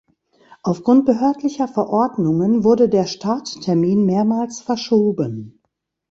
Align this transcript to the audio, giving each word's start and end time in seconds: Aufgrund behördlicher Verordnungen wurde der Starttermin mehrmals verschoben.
Aufgrund 0.63 1.05
behördlicher 1.05 1.67
Verordnungen 1.67 2.63
wurde 2.63 2.89
der 2.89 3.05
Starttermin 3.05 4.03
mehrmals 4.03 4.59
verschoben. 4.59 5.61